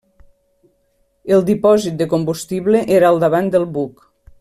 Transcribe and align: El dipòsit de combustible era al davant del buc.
El 1.37 1.45
dipòsit 1.51 2.01
de 2.01 2.09
combustible 2.15 2.85
era 3.01 3.13
al 3.15 3.25
davant 3.27 3.57
del 3.59 3.73
buc. 3.81 4.07